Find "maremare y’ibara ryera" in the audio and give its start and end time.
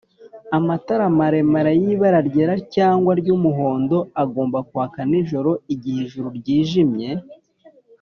1.19-2.55